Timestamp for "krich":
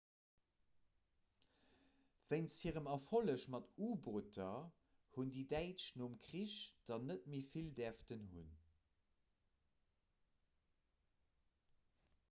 6.25-6.57